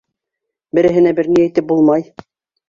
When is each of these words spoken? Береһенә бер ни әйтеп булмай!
Береһенә 0.79 1.11
бер 1.19 1.29
ни 1.35 1.45
әйтеп 1.45 1.69
булмай! 1.73 2.09